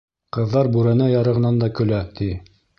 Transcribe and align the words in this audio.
Ҡыҙҙар 0.37 0.69
бүрәнә 0.77 1.11
ярығынан 1.11 1.63
да 1.65 1.71
көлә, 1.81 2.03
ти. 2.21 2.35